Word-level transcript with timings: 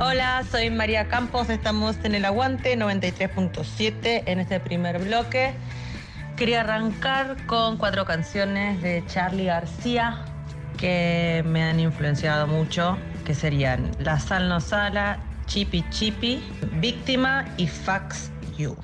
Hola, 0.00 0.44
soy 0.48 0.70
María 0.70 1.08
Campos, 1.08 1.50
estamos 1.50 1.96
en 2.04 2.14
el 2.14 2.24
Aguante 2.24 2.78
93.7 2.78 4.22
en 4.26 4.38
este 4.38 4.60
primer 4.60 5.00
bloque. 5.00 5.54
Quería 6.36 6.60
arrancar 6.60 7.36
con 7.46 7.78
cuatro 7.78 8.04
canciones 8.04 8.80
de 8.80 9.02
Charlie 9.08 9.46
García 9.46 10.24
que 10.76 11.42
me 11.44 11.64
han 11.64 11.80
influenciado 11.80 12.46
mucho, 12.46 12.96
que 13.24 13.34
serían 13.34 13.90
La 13.98 14.20
Sal 14.20 14.48
No 14.48 14.60
Sala, 14.60 15.18
Chipi 15.46 15.84
Chipi, 15.90 16.44
Víctima 16.74 17.44
y 17.56 17.66
Fax 17.66 18.30
You. 18.56 18.76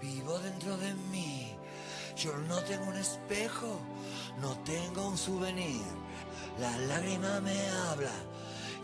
Vivo 0.00 0.38
dentro 0.40 0.76
de 0.78 0.94
mí. 1.12 1.56
Yo 2.16 2.36
no 2.48 2.58
tengo 2.62 2.86
un 2.86 2.96
espejo, 2.96 3.80
no 4.40 4.56
tengo 4.64 5.08
un 5.08 5.16
souvenir. 5.16 5.82
La 6.58 6.76
lágrima 6.78 7.40
me 7.40 7.68
habla 7.88 8.12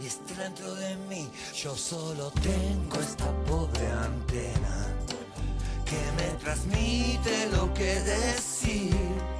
y 0.01 0.07
está 0.07 0.35
dentro 0.43 0.75
de 0.75 0.97
mí. 1.09 1.29
Yo 1.55 1.77
solo 1.77 2.31
tengo 2.43 3.01
esta 3.01 3.31
pobre 3.45 3.87
antena 3.91 4.87
que 5.85 6.01
me 6.17 6.39
transmite 6.39 7.49
lo 7.53 7.73
que 7.75 8.01
decir. 8.01 9.40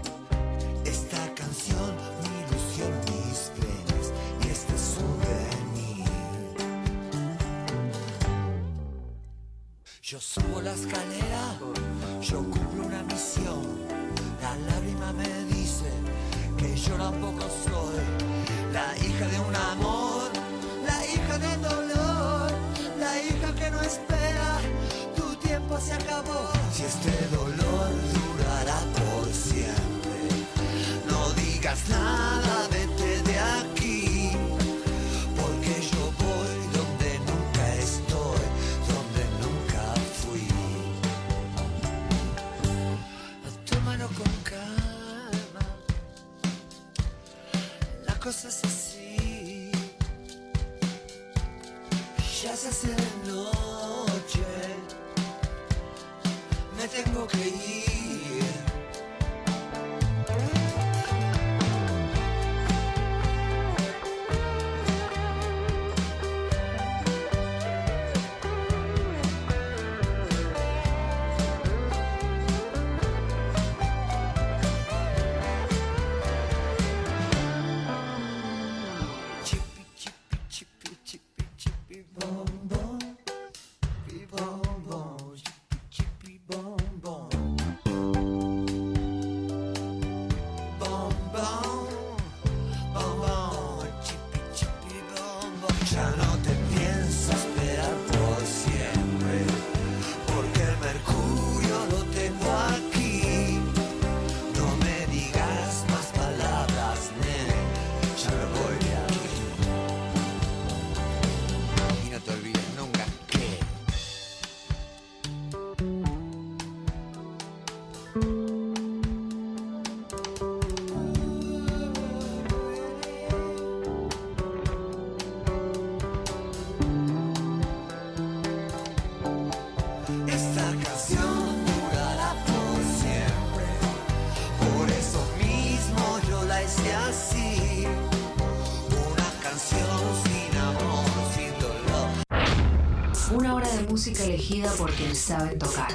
música 144.01 144.25
elegida 144.25 144.73
por 144.79 144.91
quienes 144.95 145.19
saben 145.19 145.59
tocar. 145.59 145.95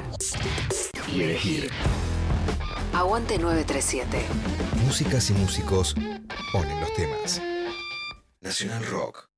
Y 1.12 1.22
elegir. 1.22 1.72
Aguante 2.92 3.36
937. 3.36 4.24
Músicas 4.84 5.28
y 5.30 5.32
músicos 5.32 5.96
ponen 6.52 6.80
los 6.80 6.94
temas. 6.94 7.42
Nacional 8.40 8.86
Rock. 8.86 9.28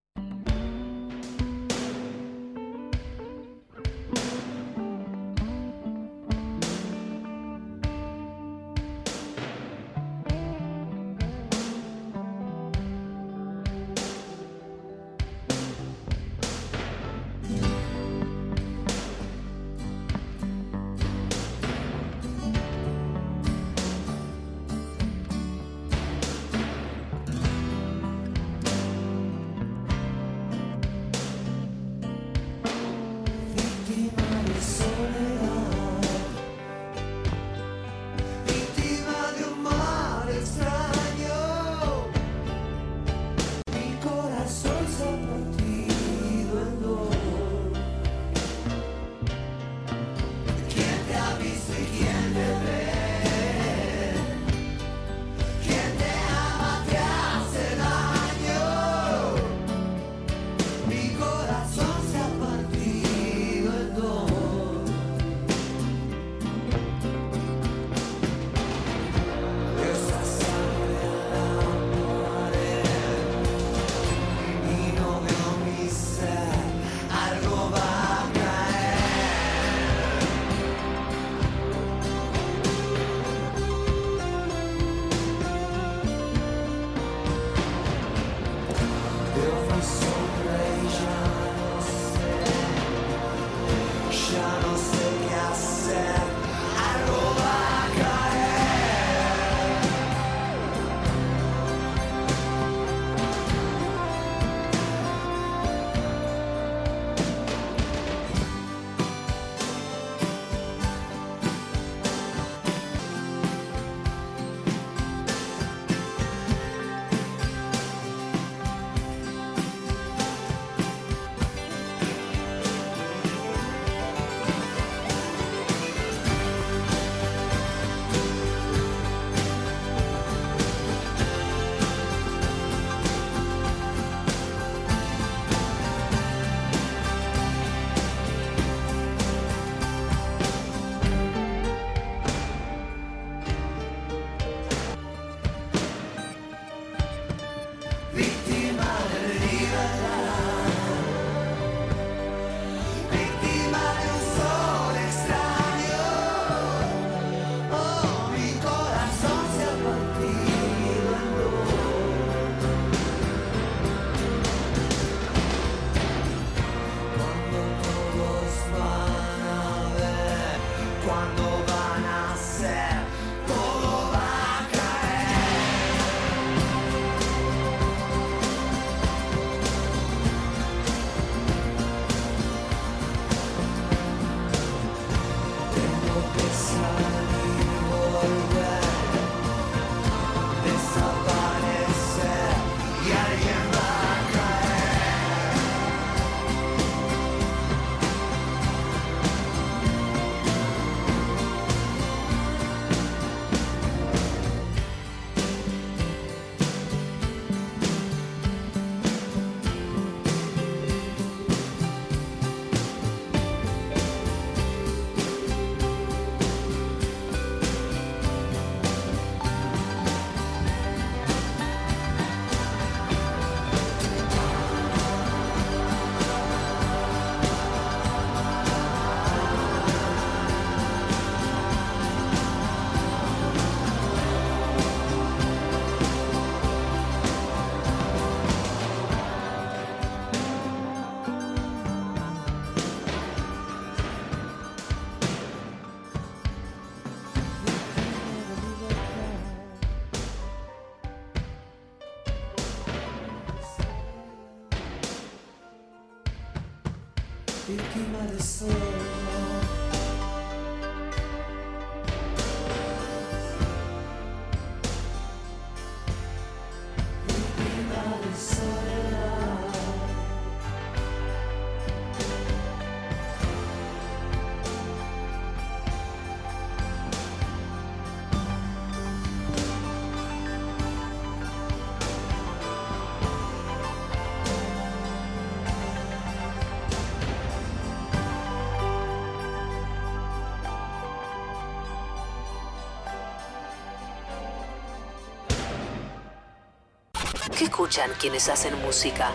¿Qué 297.58 297.64
escuchan 297.64 298.12
quienes 298.20 298.48
hacen 298.48 298.80
música? 298.82 299.32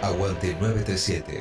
Aguante 0.00 0.54
937. 0.54 1.40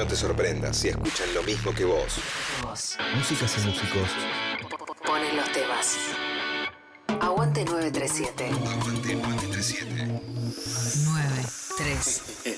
No 0.00 0.06
te 0.06 0.16
sorprendas 0.16 0.78
si 0.78 0.88
escuchan 0.88 1.28
lo 1.34 1.42
mismo 1.42 1.74
que 1.74 1.84
vos. 1.84 2.18
Vos 2.62 2.96
Músicas 3.14 3.54
y 3.58 3.66
músicos. 3.66 4.08
ponen 5.04 5.36
los 5.36 5.52
temas. 5.52 5.98
Aguante 7.20 7.66
937. 7.66 8.46
Aguante 8.46 9.14
937. 9.14 9.90
937. 11.04 12.56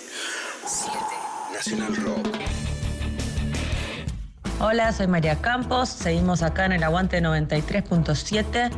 Nacional 1.52 1.96
Rock. 1.96 2.28
Hola, 4.60 4.92
soy 4.92 5.08
María 5.08 5.40
Campos. 5.40 5.88
Seguimos 5.88 6.44
acá 6.44 6.66
en 6.66 6.72
el 6.72 6.84
Aguante 6.84 7.20
93.7 7.20 8.70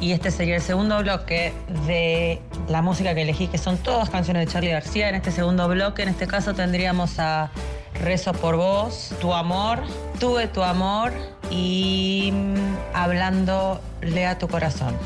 y 0.00 0.12
este 0.12 0.30
sería 0.30 0.54
el 0.54 0.62
segundo 0.62 1.00
bloque 1.00 1.52
de 1.88 2.40
la 2.68 2.80
música 2.80 3.12
que 3.16 3.22
elegí, 3.22 3.48
que 3.48 3.58
son 3.58 3.76
todas 3.78 4.08
canciones 4.08 4.46
de 4.46 4.52
Charlie 4.52 4.70
García. 4.70 5.08
En 5.08 5.16
este 5.16 5.32
segundo 5.32 5.66
bloque, 5.66 6.04
en 6.04 6.10
este 6.10 6.28
caso, 6.28 6.54
tendríamos 6.54 7.18
a 7.18 7.50
Rezo 7.94 8.32
por 8.32 8.56
vos, 8.56 9.14
Tu 9.20 9.32
amor, 9.32 9.80
Tuve 10.18 10.48
tu 10.48 10.62
amor 10.62 11.12
y 11.50 12.30
mm, 12.32 12.94
Hablando 12.94 13.80
Lea 14.02 14.38
tu 14.38 14.48
corazón. 14.48 14.96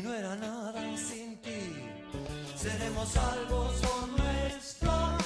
y 0.00 0.02
no 0.02 0.14
era 0.14 0.34
nada 0.36 0.96
sin 0.96 1.36
ti. 1.42 1.74
Seremos 2.56 3.08
salvos 3.08 3.80
con 3.82 4.16
nuestro 4.16 4.90
amor. 4.90 5.20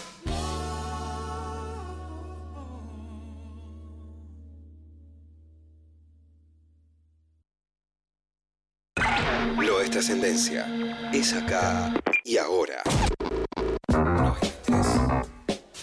Lo 9.65 9.81
es 9.81 9.91
trascendencia, 9.91 10.67
es 11.13 11.33
acá 11.33 11.95
y 12.25 12.39
ahora. 12.39 12.83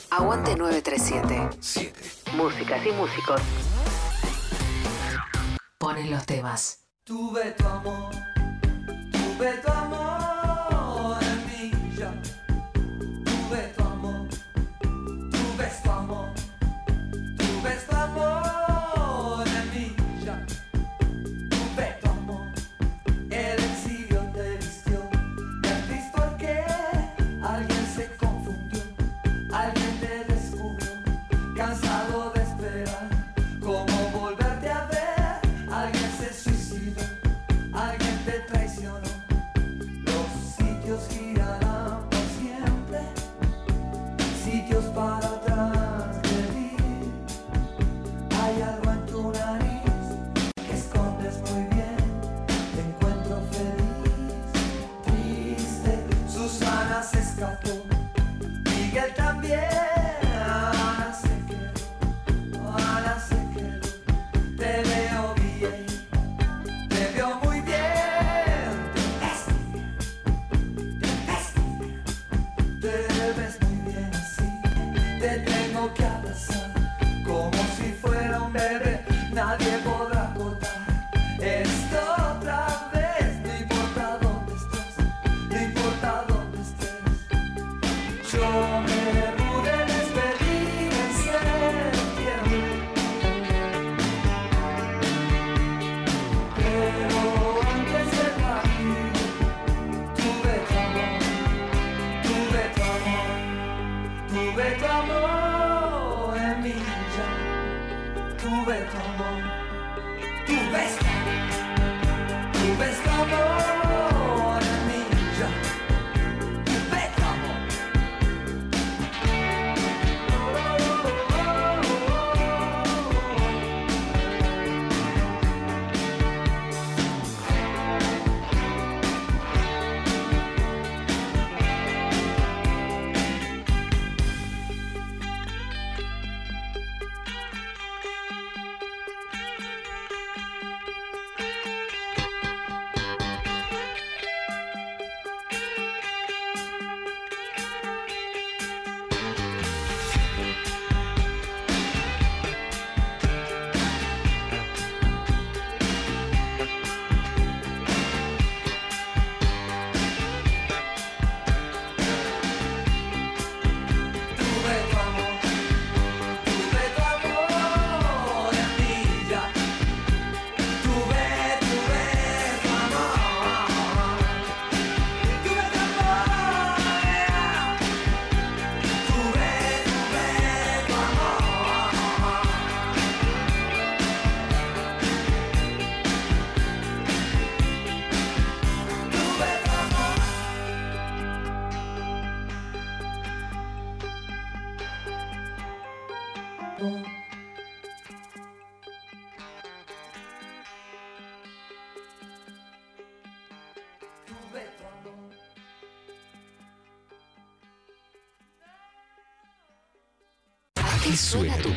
Aguante 0.10 0.56
937. 0.58 1.50
7. 1.62 2.02
Músicas 2.36 2.86
y 2.86 2.92
músicos. 2.92 3.42
Ponen 5.78 6.12
los 6.12 6.26
temas. 6.26 6.80
Tuve 7.04 7.52
tu 7.52 7.68
amor 7.68 8.21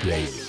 Daily. 0.05 0.44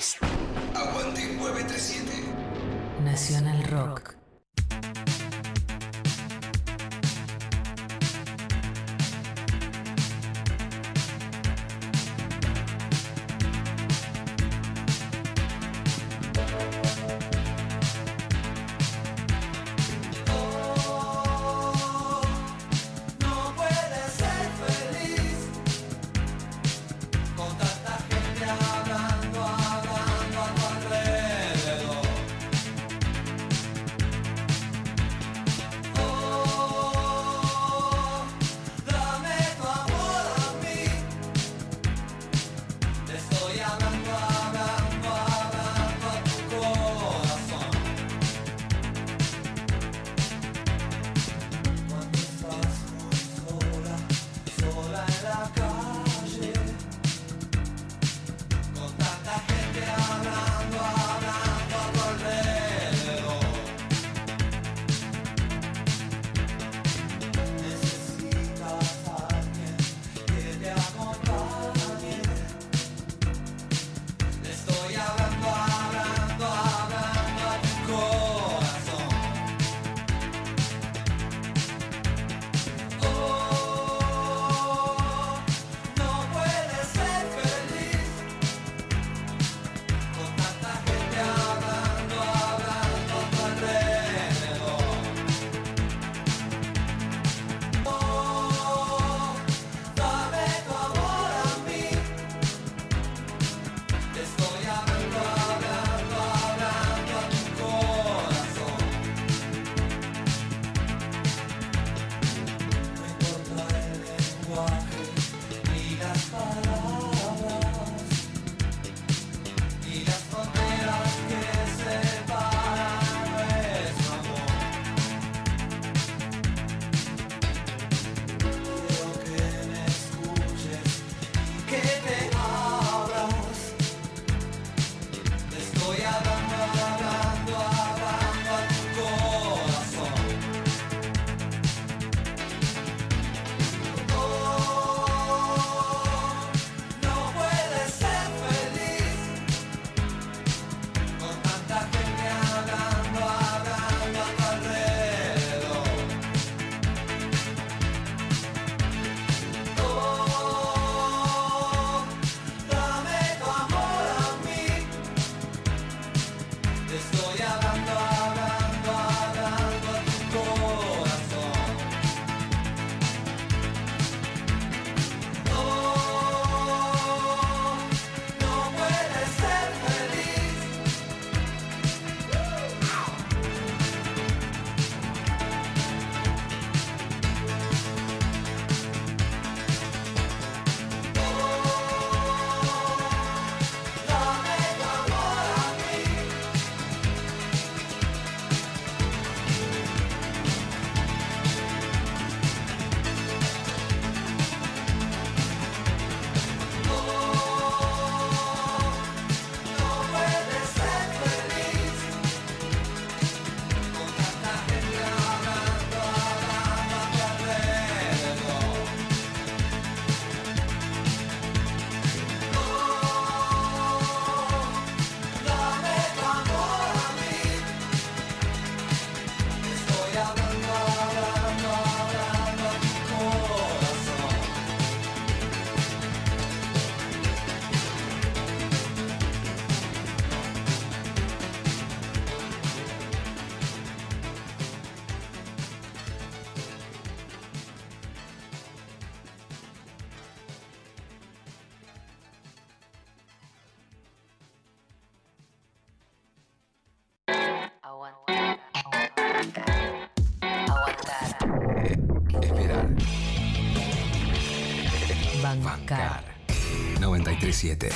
937. 267.56 267.88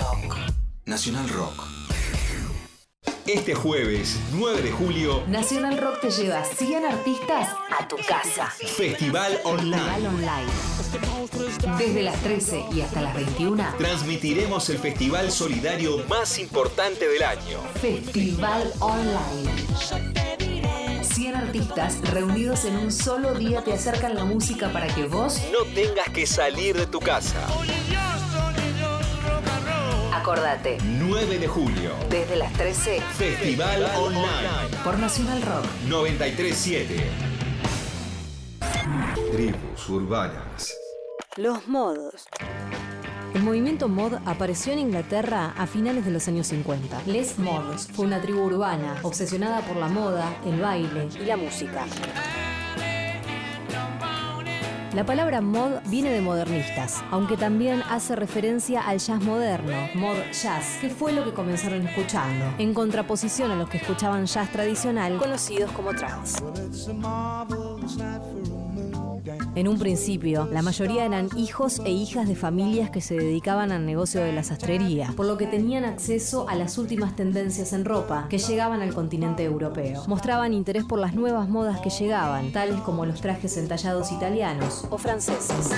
Rock. 0.00 0.36
Nacional 0.86 1.28
Rock. 1.28 1.62
Este 3.26 3.54
jueves, 3.54 4.18
9 4.32 4.62
de 4.62 4.72
julio, 4.72 5.22
Nacional 5.28 5.76
Rock 5.76 6.00
te 6.00 6.10
lleva 6.10 6.42
100 6.42 6.86
artistas 6.86 7.50
a 7.78 7.86
tu 7.86 7.96
casa. 8.08 8.46
Festival 8.46 9.38
Online. 9.44 9.76
Festival 9.76 10.06
Online. 10.06 11.76
Desde 11.78 12.02
las 12.02 12.16
13 12.22 12.64
y 12.72 12.80
hasta 12.80 13.02
las 13.02 13.14
21, 13.14 13.74
Transmitiremos 13.76 14.70
el 14.70 14.78
festival 14.78 15.30
solidario 15.30 15.98
más 16.08 16.38
importante 16.38 17.06
del 17.08 17.22
año. 17.24 17.60
Festival 17.80 18.72
Online. 18.80 19.52
100 21.02 21.36
artistas 21.36 22.00
reunidos 22.10 22.64
en 22.64 22.76
un 22.76 22.90
solo 22.90 23.34
día 23.34 23.62
te 23.62 23.74
acercan 23.74 24.14
la 24.14 24.24
música 24.24 24.72
para 24.72 24.86
que 24.86 25.04
vos 25.04 25.40
No 25.52 25.64
tengas 25.74 26.08
que 26.08 26.26
salir 26.26 26.74
de 26.74 26.86
tu 26.86 27.00
casa. 27.00 27.46
Acordate. 30.22 30.78
9 30.84 31.38
de 31.40 31.48
julio, 31.48 31.90
Desde 32.08 32.36
las 32.36 32.52
13 32.52 33.00
Festival 33.00 33.84
Online. 33.96 34.76
por 34.84 34.96
Nacional 34.96 35.42
Rock. 35.42 35.64
937. 35.88 36.96
Tribus 39.32 39.88
urbanas. 39.88 40.72
Los 41.36 41.66
modos. 41.66 42.26
El 43.34 43.42
movimiento 43.42 43.88
mod 43.88 44.14
apareció 44.24 44.72
en 44.74 44.78
Inglaterra 44.78 45.54
a 45.58 45.66
finales 45.66 46.04
de 46.04 46.12
los 46.12 46.28
años 46.28 46.46
50. 46.46 47.02
Les 47.06 47.38
Mods 47.40 47.88
fue 47.92 48.04
una 48.04 48.20
tribu 48.20 48.42
urbana 48.44 48.96
obsesionada 49.02 49.62
por 49.62 49.76
la 49.76 49.88
moda, 49.88 50.32
el 50.46 50.60
baile 50.60 51.08
y 51.20 51.24
la 51.24 51.36
música. 51.36 51.84
La 54.94 55.06
palabra 55.06 55.40
mod 55.40 55.80
viene 55.86 56.10
de 56.10 56.20
modernistas, 56.20 57.02
aunque 57.10 57.38
también 57.38 57.82
hace 57.88 58.14
referencia 58.14 58.82
al 58.82 58.98
jazz 58.98 59.22
moderno, 59.22 59.88
mod 59.94 60.16
jazz, 60.32 60.76
que 60.82 60.90
fue 60.90 61.12
lo 61.12 61.24
que 61.24 61.32
comenzaron 61.32 61.86
escuchando, 61.86 62.44
en 62.58 62.74
contraposición 62.74 63.50
a 63.52 63.56
los 63.56 63.70
que 63.70 63.78
escuchaban 63.78 64.26
jazz 64.26 64.52
tradicional, 64.52 65.16
conocidos 65.16 65.70
como 65.72 65.94
trance. 65.94 66.42
En 69.54 69.68
un 69.68 69.78
principio, 69.78 70.48
la 70.50 70.62
mayoría 70.62 71.04
eran 71.04 71.28
hijos 71.36 71.80
e 71.84 71.90
hijas 71.90 72.26
de 72.26 72.34
familias 72.34 72.90
que 72.90 73.00
se 73.00 73.14
dedicaban 73.14 73.70
al 73.70 73.86
negocio 73.86 74.20
de 74.20 74.32
la 74.32 74.42
sastrería, 74.42 75.12
por 75.16 75.26
lo 75.26 75.36
que 75.36 75.46
tenían 75.46 75.84
acceso 75.84 76.48
a 76.48 76.54
las 76.54 76.78
últimas 76.78 77.14
tendencias 77.14 77.72
en 77.72 77.84
ropa 77.84 78.26
que 78.28 78.38
llegaban 78.38 78.82
al 78.82 78.94
continente 78.94 79.44
europeo. 79.44 80.02
Mostraban 80.06 80.54
interés 80.54 80.84
por 80.84 80.98
las 80.98 81.14
nuevas 81.14 81.48
modas 81.48 81.80
que 81.80 81.90
llegaban, 81.90 82.52
tales 82.52 82.80
como 82.80 83.06
los 83.06 83.20
trajes 83.20 83.56
entallados 83.56 84.10
italianos 84.12 84.86
o 84.90 84.98
franceses. 84.98 85.70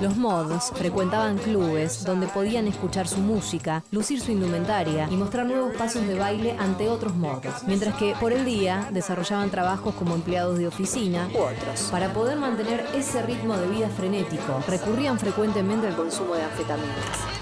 Los 0.00 0.16
mods 0.18 0.72
frecuentaban 0.74 1.38
clubes 1.38 2.04
donde 2.04 2.26
podían 2.26 2.66
escuchar 2.68 3.08
su 3.08 3.18
música, 3.18 3.82
lucir 3.90 4.20
su 4.20 4.30
indumentaria 4.30 5.08
y 5.10 5.16
mostrar 5.16 5.46
nuevos 5.46 5.74
pasos 5.74 6.06
de 6.06 6.18
baile 6.18 6.54
ante 6.58 6.90
otros 6.90 7.14
modos, 7.14 7.64
mientras 7.66 7.94
que 7.96 8.14
por 8.20 8.34
el 8.34 8.44
día 8.44 8.88
desarrollaban 8.92 9.50
trabajos 9.50 9.94
como 9.94 10.14
empleados 10.14 10.58
de 10.58 10.66
oficina 10.66 11.30
u 11.34 11.38
otros. 11.38 11.88
Para 11.90 12.12
poder 12.12 12.36
mantener 12.36 12.84
ese 12.94 13.22
ritmo 13.22 13.56
de 13.56 13.68
vida 13.68 13.88
frenético, 13.88 14.62
recurrían 14.68 15.18
frecuentemente 15.18 15.86
al 15.86 15.96
consumo 15.96 16.34
de 16.34 16.42
anfetaminas. 16.42 17.35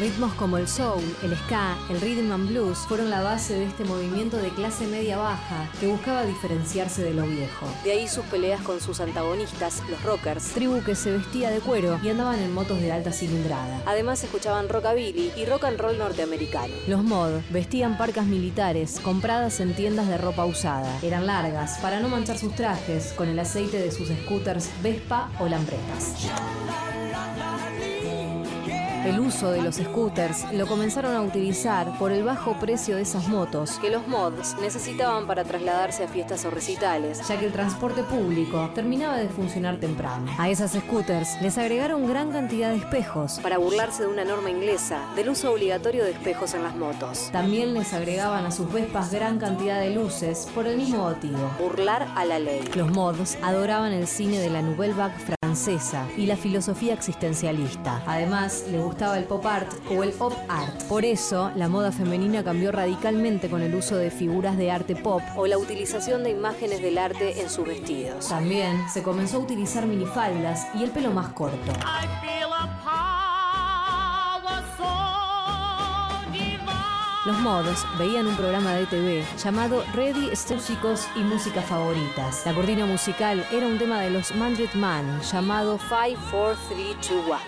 Ritmos 0.00 0.32
como 0.32 0.56
el 0.56 0.66
soul, 0.66 1.04
el 1.22 1.36
ska, 1.36 1.76
el 1.90 2.00
rhythm 2.00 2.32
and 2.32 2.48
blues 2.48 2.78
fueron 2.88 3.10
la 3.10 3.20
base 3.20 3.52
de 3.52 3.66
este 3.66 3.84
movimiento 3.84 4.38
de 4.38 4.48
clase 4.48 4.86
media-baja 4.86 5.68
que 5.78 5.88
buscaba 5.88 6.24
diferenciarse 6.24 7.02
de 7.02 7.12
lo 7.12 7.26
viejo. 7.26 7.66
De 7.84 7.92
ahí 7.92 8.08
sus 8.08 8.24
peleas 8.24 8.62
con 8.62 8.80
sus 8.80 8.98
antagonistas, 9.00 9.82
los 9.90 10.02
rockers, 10.02 10.54
tribu 10.54 10.82
que 10.82 10.94
se 10.94 11.10
vestía 11.10 11.50
de 11.50 11.60
cuero 11.60 12.00
y 12.02 12.08
andaban 12.08 12.38
en 12.38 12.54
motos 12.54 12.80
de 12.80 12.90
alta 12.92 13.12
cilindrada. 13.12 13.82
Además 13.84 14.24
escuchaban 14.24 14.70
rockabilly 14.70 15.32
y 15.36 15.44
rock 15.44 15.64
and 15.64 15.78
roll 15.78 15.98
norteamericano. 15.98 16.72
Los 16.86 17.04
mod 17.04 17.32
vestían 17.50 17.98
parcas 17.98 18.24
militares 18.24 19.00
compradas 19.00 19.60
en 19.60 19.74
tiendas 19.74 20.08
de 20.08 20.16
ropa 20.16 20.46
usada. 20.46 20.98
Eran 21.02 21.26
largas 21.26 21.78
para 21.82 22.00
no 22.00 22.08
manchar 22.08 22.38
sus 22.38 22.54
trajes 22.54 23.12
con 23.12 23.28
el 23.28 23.38
aceite 23.38 23.78
de 23.78 23.92
sus 23.92 24.08
scooters 24.08 24.70
Vespa 24.82 25.30
o 25.38 25.46
Lambretas. 25.46 26.14
El 29.10 29.18
uso 29.18 29.50
de 29.50 29.60
los 29.60 29.74
scooters 29.74 30.52
lo 30.52 30.68
comenzaron 30.68 31.16
a 31.16 31.22
utilizar 31.22 31.98
por 31.98 32.12
el 32.12 32.22
bajo 32.22 32.52
precio 32.60 32.94
de 32.94 33.02
esas 33.02 33.26
motos 33.26 33.72
que 33.80 33.90
los 33.90 34.06
mods 34.06 34.54
necesitaban 34.60 35.26
para 35.26 35.42
trasladarse 35.42 36.04
a 36.04 36.08
fiestas 36.08 36.44
o 36.44 36.50
recitales, 36.50 37.26
ya 37.26 37.36
que 37.36 37.46
el 37.46 37.52
transporte 37.52 38.04
público 38.04 38.70
terminaba 38.72 39.16
de 39.16 39.28
funcionar 39.28 39.80
temprano. 39.80 40.30
A 40.38 40.48
esas 40.48 40.74
scooters 40.74 41.42
les 41.42 41.58
agregaron 41.58 42.06
gran 42.06 42.30
cantidad 42.30 42.70
de 42.70 42.76
espejos 42.76 43.40
para 43.42 43.58
burlarse 43.58 44.04
de 44.04 44.10
una 44.10 44.24
norma 44.24 44.48
inglesa 44.48 45.02
del 45.16 45.30
uso 45.30 45.50
obligatorio 45.50 46.04
de 46.04 46.12
espejos 46.12 46.54
en 46.54 46.62
las 46.62 46.76
motos. 46.76 47.30
También 47.32 47.74
les 47.74 47.92
agregaban 47.92 48.46
a 48.46 48.52
sus 48.52 48.72
Vespas 48.72 49.10
gran 49.10 49.40
cantidad 49.40 49.80
de 49.80 49.90
luces 49.90 50.46
por 50.54 50.68
el 50.68 50.76
mismo 50.76 50.98
motivo, 50.98 51.50
burlar 51.58 52.06
a 52.14 52.24
la 52.24 52.38
ley. 52.38 52.62
Los 52.76 52.92
mods 52.92 53.38
adoraban 53.42 53.92
el 53.92 54.06
cine 54.06 54.38
de 54.38 54.50
la 54.50 54.62
Nouvelle 54.62 54.94
Vague 54.94 55.39
y 56.16 56.26
la 56.26 56.36
filosofía 56.36 56.94
existencialista. 56.94 58.02
Además, 58.06 58.64
le 58.70 58.78
gustaba 58.78 59.18
el 59.18 59.24
pop 59.24 59.44
art 59.46 59.72
o 59.90 60.02
el 60.02 60.12
pop 60.12 60.32
art. 60.48 60.82
Por 60.84 61.04
eso, 61.04 61.50
la 61.56 61.68
moda 61.68 61.90
femenina 61.92 62.44
cambió 62.44 62.70
radicalmente 62.72 63.48
con 63.48 63.62
el 63.62 63.74
uso 63.74 63.96
de 63.96 64.10
figuras 64.10 64.56
de 64.56 64.70
arte 64.70 64.94
pop 64.94 65.22
o 65.36 65.46
la 65.46 65.58
utilización 65.58 66.22
de 66.22 66.30
imágenes 66.30 66.80
del 66.82 66.98
arte 66.98 67.40
en 67.40 67.50
sus 67.50 67.66
vestidos. 67.66 68.28
También 68.28 68.88
se 68.92 69.02
comenzó 69.02 69.38
a 69.38 69.40
utilizar 69.40 69.86
minifaldas 69.86 70.68
y 70.74 70.84
el 70.84 70.90
pelo 70.90 71.10
más 71.10 71.28
corto. 71.32 71.72
Los 77.30 77.38
mods 77.42 77.86
veían 77.96 78.26
un 78.26 78.34
programa 78.34 78.74
de 78.74 78.86
TV 78.86 79.24
llamado 79.40 79.84
Ready 79.94 80.32
Músicos 80.50 81.06
y 81.14 81.20
Músicas 81.20 81.64
Favoritas. 81.64 82.42
La 82.44 82.52
cortina 82.52 82.86
musical 82.86 83.46
era 83.52 83.68
un 83.68 83.78
tema 83.78 84.00
de 84.00 84.10
los 84.10 84.34
Mandred 84.34 84.74
Man 84.74 85.20
llamado 85.22 85.78
5, 85.78 86.20
4, 86.32 86.58
3, 86.70 86.96
2, 87.08 87.24
1. 87.24 87.38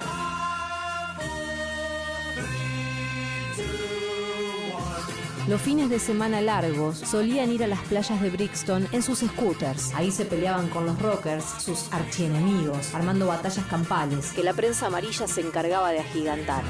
Los 5.48 5.60
fines 5.60 5.90
de 5.90 5.98
semana 5.98 6.40
largos 6.40 6.98
solían 6.98 7.50
ir 7.50 7.64
a 7.64 7.66
las 7.66 7.80
playas 7.80 8.20
de 8.20 8.30
Brixton 8.30 8.86
en 8.92 9.02
sus 9.02 9.18
scooters. 9.18 9.92
Ahí 9.94 10.12
se 10.12 10.26
peleaban 10.26 10.68
con 10.68 10.86
los 10.86 10.96
rockers, 11.02 11.44
sus 11.58 11.92
archienemigos, 11.92 12.94
armando 12.94 13.26
batallas 13.26 13.66
campales 13.66 14.30
que 14.30 14.44
la 14.44 14.52
prensa 14.54 14.86
amarilla 14.86 15.26
se 15.26 15.40
encargaba 15.40 15.90
de 15.90 15.98
agigantar. 15.98 16.62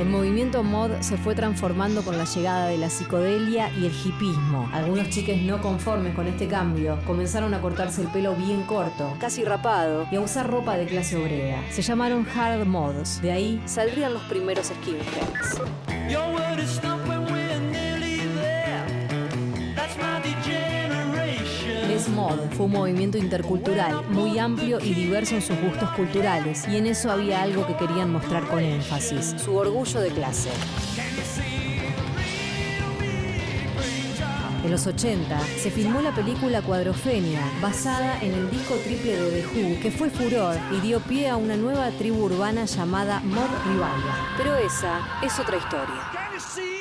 El 0.00 0.08
movimiento 0.08 0.64
mod 0.64 0.90
se 1.00 1.16
fue 1.16 1.36
transformando 1.36 2.02
con 2.02 2.18
la 2.18 2.24
llegada 2.24 2.66
de 2.66 2.78
la 2.78 2.90
psicodelia 2.90 3.70
y 3.78 3.86
el 3.86 3.92
hipismo. 3.92 4.68
Algunos 4.72 5.08
chiques 5.10 5.40
no 5.42 5.62
conformes 5.62 6.16
con 6.16 6.26
este 6.26 6.48
cambio 6.48 6.98
comenzaron 7.06 7.54
a 7.54 7.60
cortarse 7.60 8.02
el 8.02 8.08
pelo 8.08 8.34
bien 8.34 8.62
corto, 8.62 9.14
casi 9.20 9.44
rapado, 9.44 10.08
y 10.10 10.16
a 10.16 10.20
usar 10.20 10.50
ropa 10.50 10.76
de 10.76 10.86
clase 10.86 11.16
obrera. 11.16 11.62
Se 11.70 11.82
llamaron 11.82 12.26
hard 12.26 12.66
mods. 12.66 13.22
De 13.22 13.30
ahí 13.30 13.62
saldrían 13.66 14.14
los 14.14 14.22
primeros 14.24 14.66
skinheads. 14.66 15.60
Mod 22.08 22.38
fue 22.56 22.66
un 22.66 22.72
movimiento 22.72 23.18
intercultural 23.18 24.04
muy 24.10 24.38
amplio 24.38 24.78
y 24.80 24.94
diverso 24.94 25.34
en 25.34 25.42
sus 25.42 25.58
gustos 25.60 25.90
culturales, 25.90 26.66
y 26.68 26.76
en 26.76 26.86
eso 26.86 27.10
había 27.10 27.42
algo 27.42 27.66
que 27.66 27.76
querían 27.76 28.12
mostrar 28.12 28.46
con 28.46 28.60
énfasis, 28.60 29.34
su 29.42 29.54
orgullo 29.56 30.00
de 30.00 30.10
clase. 30.10 30.50
En 34.64 34.70
los 34.70 34.86
80 34.86 35.38
se 35.58 35.70
filmó 35.70 36.00
la 36.00 36.14
película 36.14 36.62
Cuadrofenia, 36.62 37.42
basada 37.60 38.18
en 38.22 38.32
el 38.32 38.50
disco 38.50 38.74
triple 38.76 39.14
de 39.14 39.42
The 39.42 39.46
Who, 39.46 39.80
que 39.82 39.90
fue 39.90 40.08
furor 40.08 40.56
y 40.72 40.80
dio 40.80 41.00
pie 41.00 41.28
a 41.28 41.36
una 41.36 41.54
nueva 41.54 41.90
tribu 41.90 42.24
urbana 42.24 42.64
llamada 42.64 43.20
Mod 43.20 43.50
Revival. 43.66 43.92
Pero 44.38 44.56
esa 44.56 45.00
es 45.22 45.38
otra 45.38 45.58
historia. 45.58 46.73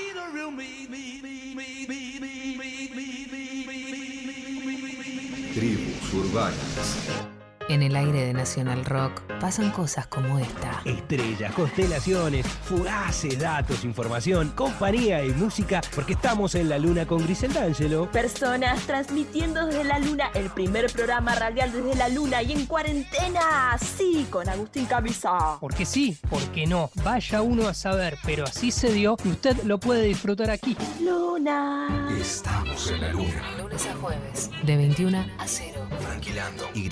Tribus 6.14 6.26
urbanas. 6.26 7.23
En 7.70 7.82
el 7.82 7.96
aire 7.96 8.26
de 8.26 8.34
Nacional 8.34 8.84
Rock 8.84 9.22
pasan 9.40 9.72
cosas 9.72 10.08
como 10.08 10.38
esta. 10.38 10.82
Estrellas, 10.84 11.54
constelaciones, 11.54 12.46
fugaces, 12.46 13.40
datos, 13.40 13.86
información, 13.86 14.50
compañía 14.50 15.24
y 15.24 15.30
música, 15.30 15.82
porque 15.96 16.14
estamos 16.14 16.56
en 16.56 16.68
la 16.68 16.78
luna 16.78 17.06
con 17.06 17.24
Grisel 17.24 17.54
D'Angelo. 17.54 18.12
Personas 18.12 18.82
transmitiendo 18.82 19.66
desde 19.66 19.86
la 19.86 20.00
luna 20.00 20.30
el 20.34 20.50
primer 20.50 20.92
programa 20.92 21.36
radial 21.36 21.72
desde 21.72 21.96
la 21.96 22.10
luna 22.10 22.44
y 22.44 22.52
en 22.52 22.66
cuarentena, 22.66 23.78
sí, 23.80 24.28
con 24.30 24.50
Agustín 24.50 24.86
Camisa. 24.86 25.58
Porque 25.62 25.86
sí, 25.86 26.18
porque 26.30 26.66
no. 26.66 26.90
Vaya 27.04 27.42
uno 27.42 27.68
a 27.68 27.74
saber, 27.74 28.18
pero 28.26 28.44
así 28.44 28.72
se 28.72 28.92
dio 28.92 29.16
y 29.24 29.30
usted 29.30 29.64
lo 29.64 29.80
puede 29.80 30.04
disfrutar 30.04 30.50
aquí. 30.50 30.76
Luna. 31.02 32.10
Estamos 32.20 32.92
en 32.92 33.02
la 33.02 33.12
luna. 33.14 33.58
Lunes 33.58 33.86
a 33.88 33.96
jueves, 33.96 34.50
de 34.64 34.78
21 34.78 35.26
a 35.38 35.48
0. 35.48 35.88
Tranquilando 36.02 36.70
y 36.74 36.90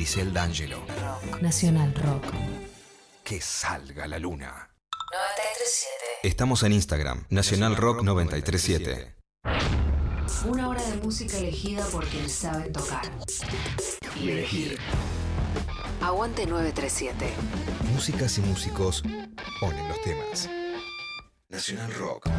D'Angelo. 0.62 0.86
Nacional 1.42 1.94
Rock. 1.96 2.26
que 3.24 3.42
salga 3.42 4.08
la 4.08 4.20
luna. 4.20 4.70
937. 5.12 5.96
Estamos 6.24 6.64
en 6.64 6.74
Instagram, 6.74 7.26
Nacional 7.30 7.76
Rock 7.76 8.04
937. 8.04 9.16
Una 10.46 10.70
hora 10.70 10.84
de 10.84 10.98
música 10.98 11.38
elegida 11.38 11.84
por 11.86 12.06
quienes 12.08 12.34
saben 12.34 12.72
tocar. 12.74 13.04
Y 14.20 14.30
elegir. 14.30 14.78
Aguante 16.02 16.46
937. 16.46 17.34
Músicas 17.94 18.38
y 18.38 18.42
músicos 18.42 19.04
ponen 19.60 19.88
los 19.88 20.02
temas. 20.02 20.50
Nacional 21.50 21.94
Rock. 21.96 22.30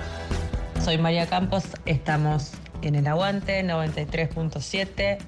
Soy 0.85 0.99
María 0.99 1.29
Campos, 1.29 1.65
estamos 1.87 2.53
en 2.83 2.95
el 2.95 3.07
Aguante 3.07 3.65
93.7 3.65 5.19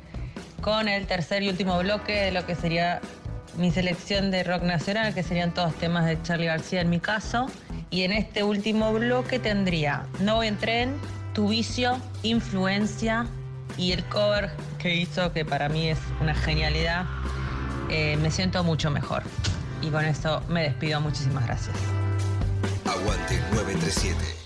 con 0.64 0.88
el 0.88 1.06
tercer 1.06 1.42
y 1.42 1.50
último 1.50 1.78
bloque 1.78 2.12
de 2.12 2.32
lo 2.32 2.46
que 2.46 2.54
sería 2.54 3.02
mi 3.58 3.70
selección 3.70 4.30
de 4.30 4.42
rock 4.44 4.62
nacional, 4.62 5.12
que 5.12 5.22
serían 5.22 5.52
todos 5.52 5.74
temas 5.74 6.06
de 6.06 6.20
Charlie 6.22 6.46
García 6.46 6.80
en 6.80 6.88
mi 6.88 7.00
caso. 7.00 7.46
Y 7.90 8.02
en 8.02 8.12
este 8.12 8.42
último 8.42 8.90
bloque 8.94 9.38
tendría 9.38 10.06
No 10.20 10.36
voy 10.36 10.46
en 10.48 10.56
tren, 10.56 10.96
Tu 11.34 11.48
vicio, 11.48 12.00
Influencia 12.22 13.26
y 13.76 13.92
el 13.92 14.04
cover 14.04 14.52
que 14.78 14.94
hizo, 14.94 15.34
que 15.34 15.44
para 15.44 15.68
mí 15.68 15.90
es 15.90 15.98
una 16.22 16.34
genialidad. 16.34 17.04
Eh, 17.90 18.16
me 18.16 18.30
siento 18.30 18.64
mucho 18.64 18.90
mejor. 18.90 19.22
Y 19.82 19.90
con 19.90 20.06
esto 20.06 20.42
me 20.48 20.62
despido. 20.62 20.98
Muchísimas 20.98 21.44
gracias. 21.44 21.76
Aguante 22.86 23.38
937. 23.52 24.43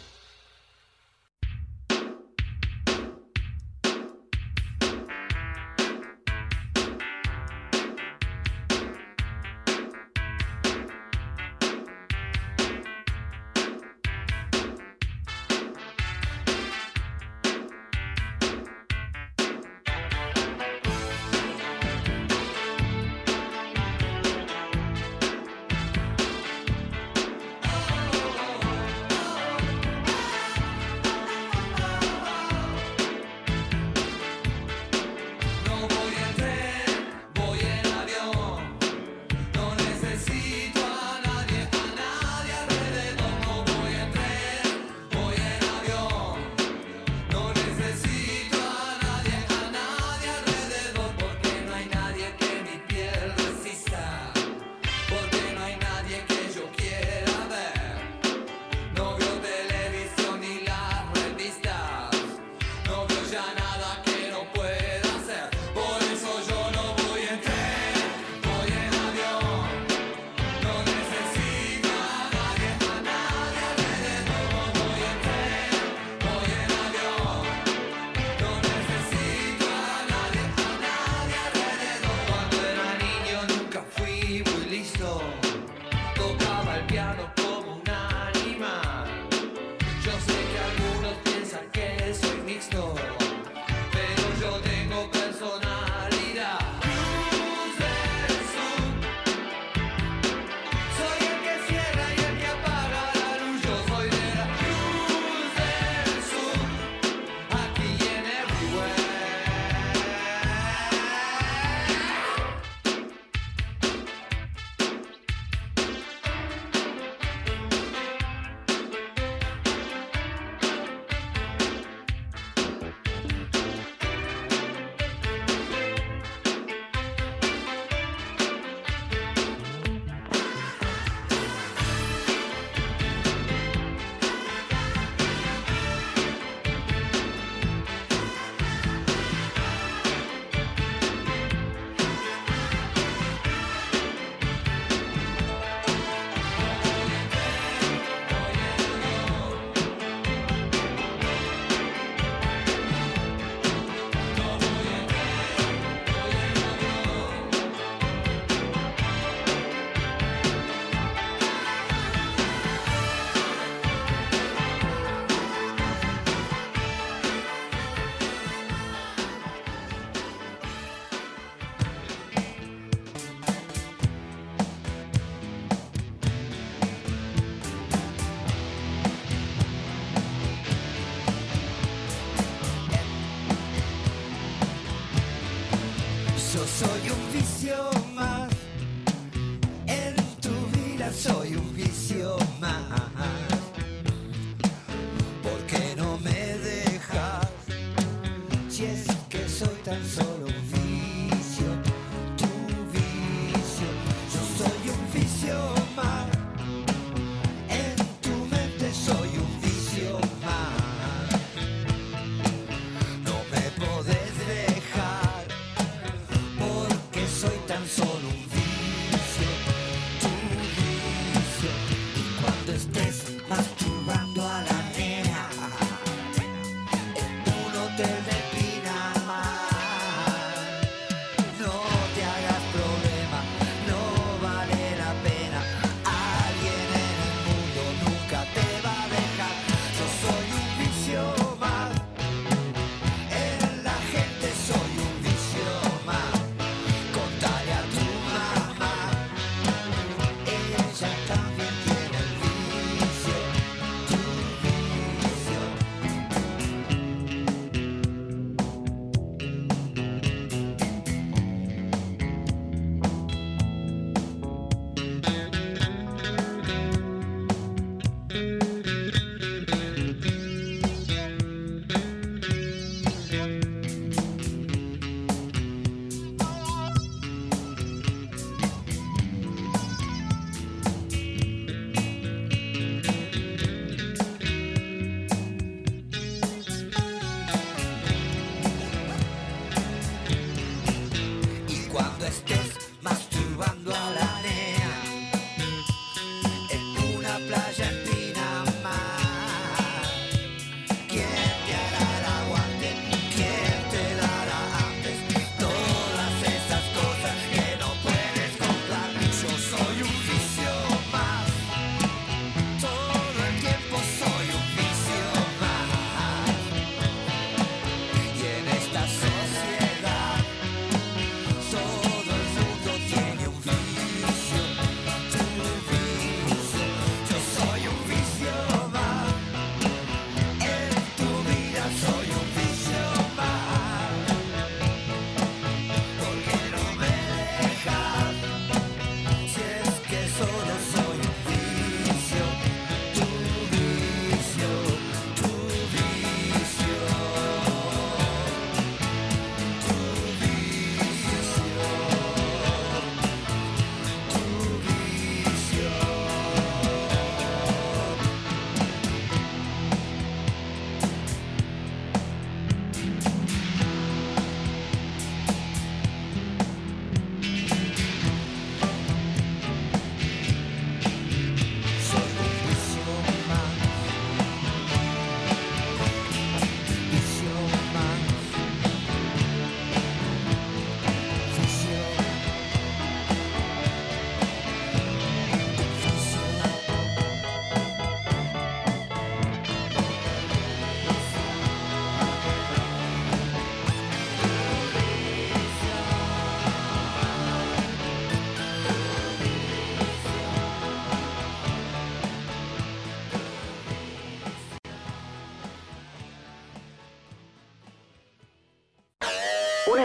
soy 191.29 191.57
un 191.57 191.74
vicio. 191.74 192.38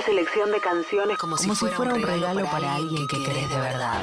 Selección 0.06 0.52
de 0.52 0.60
canciones 0.60 1.18
como, 1.18 1.38
si, 1.38 1.50
fuera, 1.50 1.94
un 1.94 2.02
regalo, 2.02 2.46
para 2.46 2.76
alguien 2.76 3.08
que 3.08 3.24
querés 3.24 3.50
de 3.50 3.58
verdad. 3.58 4.02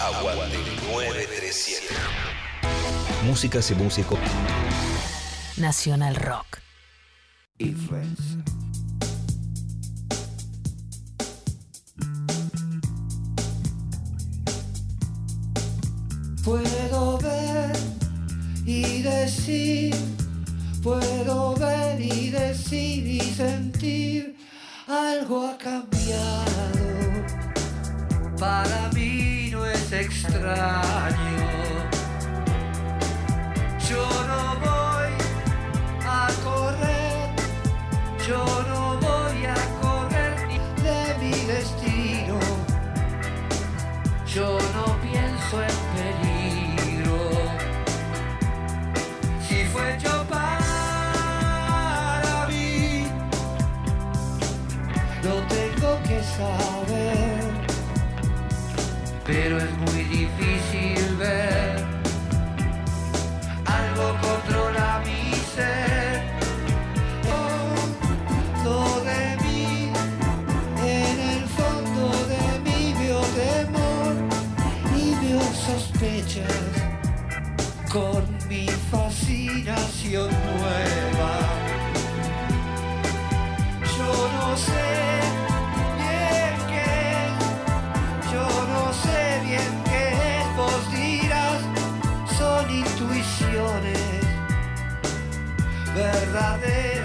Aguante 0.00 0.58
937. 0.92 1.94
Músicas 3.24 3.70
y 3.70 3.74
músicos. 3.74 4.18
Nacional 5.56 6.16
Rock. 6.16 6.58
Puedo 16.44 17.18
ver 17.18 17.76
y 18.66 19.02
decir, 19.02 19.94
puedo 20.82 21.54
ver 21.54 22.00
y 22.00 22.30
decir 22.30 23.06
y 23.06 23.20
sentir, 23.20 24.31
algo 24.92 25.46
ha 25.46 25.56
cambiado. 25.56 26.82
Para 28.38 28.90
mí 28.94 29.48
no 29.50 29.64
es 29.66 29.92
extraño. 29.92 31.48
Yo 33.88 34.04
no 34.30 34.42
voy 34.66 35.12
a 36.06 36.28
correr, 36.44 37.30
yo 38.26 38.44
no 38.68 38.71
Pero 59.24 59.58
es 59.58 59.70
muy 59.78 60.02
difícil 60.04 61.16
ver. 61.16 61.76
Algo 63.64 64.16
controla 64.20 65.02
mi 65.04 65.34
ser. 65.54 66.22
Todo 68.64 69.04
de 69.04 69.36
mí, 69.42 69.90
en 70.84 71.20
el 71.34 71.44
fondo 71.46 72.10
de 72.26 72.58
mí 72.64 72.94
veo 72.98 73.20
temor 73.20 74.14
y 74.96 75.14
veo 75.24 75.42
sospechas 75.52 76.72
con 77.90 78.22
mi 78.48 78.66
fascinación 78.90 80.30
nueva. 80.30 81.01
Verdaderas 95.94 97.01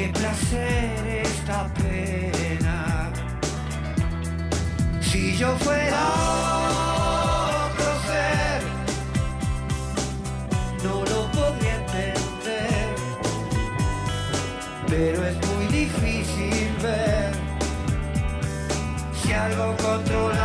Qué 0.00 0.08
placer 0.08 1.24
esta 1.26 1.68
pena. 1.74 3.12
Si 5.02 5.36
yo 5.36 5.54
fuera 5.58 6.02
otro 7.66 7.90
ser, 8.08 8.62
no 10.84 11.04
lo 11.04 11.30
podría 11.32 11.76
entender. 11.82 12.88
Pero 14.88 15.26
es 15.26 15.36
muy 15.48 15.66
difícil 15.66 16.74
ver 16.80 17.32
si 19.22 19.32
algo 19.34 19.76
controla 19.76 20.39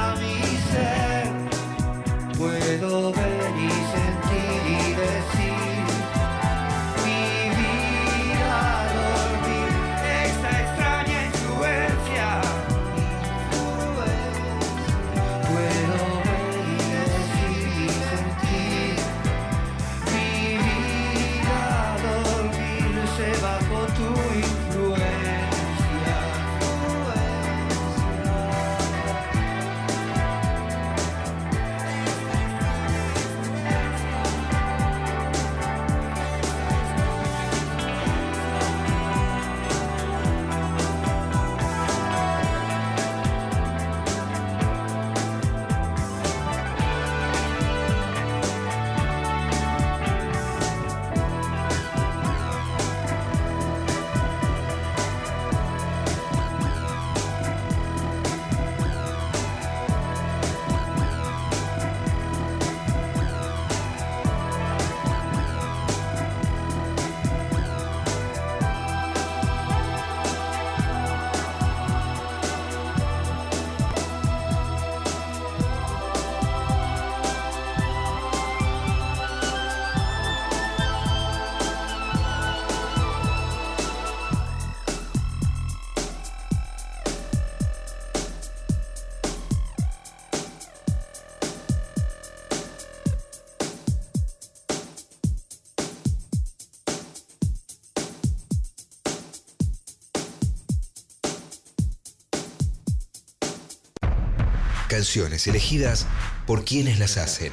Canciones 104.95 105.45
elegidas 105.45 106.07
por 106.47 106.63
quienes 106.63 106.99
las 106.99 107.17
hacen. 107.17 107.51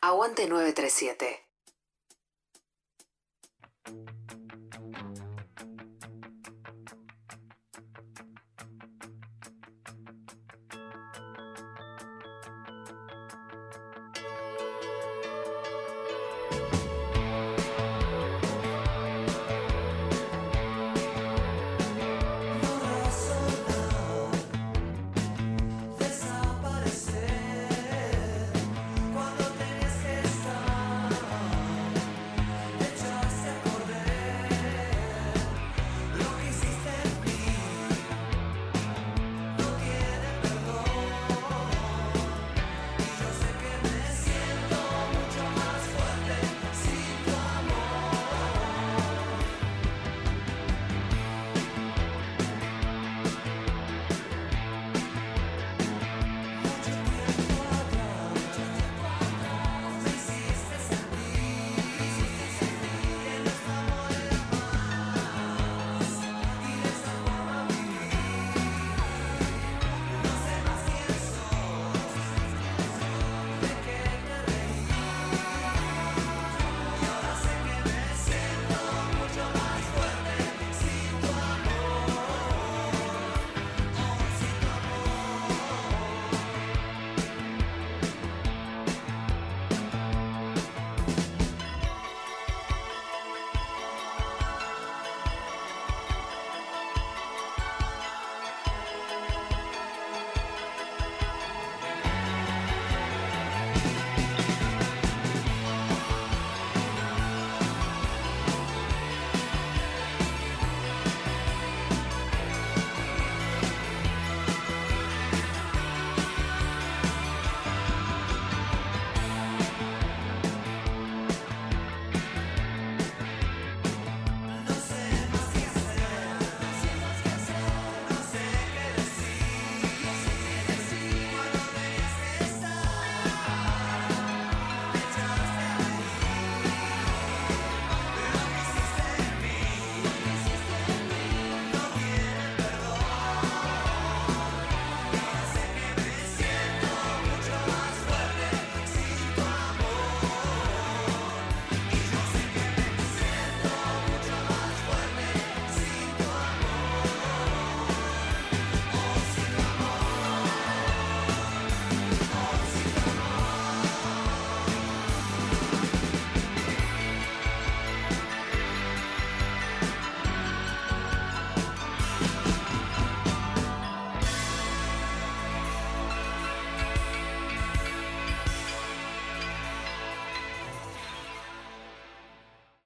Aguante 0.00 0.48
937. 0.48 1.49